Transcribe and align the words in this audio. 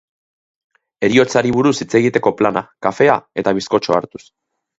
Heriotzari 1.07 1.51
buruz 1.57 1.73
hitz 1.85 1.89
egiteko 1.99 2.33
plana, 2.41 2.65
kafea 2.87 3.19
eta 3.45 3.55
bizkotxoa 3.61 3.99
hartuz. 4.01 4.25